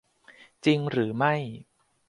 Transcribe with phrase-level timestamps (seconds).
[0.65, 1.35] จริงหรือไม่